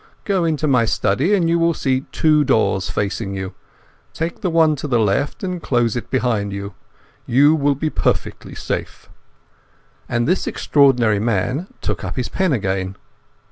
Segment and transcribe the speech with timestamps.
[0.25, 3.53] Go into my study, and you will see two doors facing you.
[4.15, 6.73] Take the one on the left and close it behind you.
[7.27, 9.09] You will be perfectly safe."
[10.09, 12.95] And this extraordinary man took up his pen again.